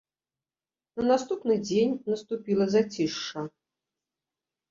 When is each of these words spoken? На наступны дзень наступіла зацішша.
На 0.99 1.03
наступны 1.09 1.57
дзень 1.67 1.93
наступіла 2.13 2.65
зацішша. 2.77 3.39